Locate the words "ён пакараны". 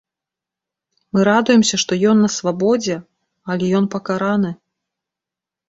3.83-4.51